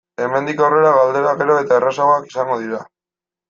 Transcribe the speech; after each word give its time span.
Hemendik 0.27 0.63
aurrera 0.67 0.93
galderak 0.95 1.39
gero 1.43 1.59
eta 1.67 1.79
errazagoak 1.83 2.29
izango 2.35 2.61
dira. 2.67 2.85